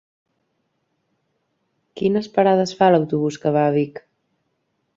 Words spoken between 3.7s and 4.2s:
Vic?